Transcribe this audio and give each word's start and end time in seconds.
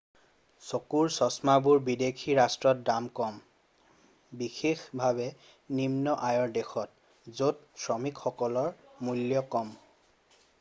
চকুৰ 0.67 1.09
চশমাবোৰ 1.15 1.81
বিদেশী 1.89 2.35
ৰাষ্ট্ৰত 2.39 2.81
দাম 2.87 3.09
কম 3.19 3.37
বিশেষভাৱে 4.39 5.27
নিন্ম 5.81 6.17
আয়ৰ 6.31 6.57
দেশত 6.57 7.37
য'ত 7.43 7.85
শ্ৰমিকৰ 7.85 8.65
মূল্য 9.11 9.47
কম 9.57 9.73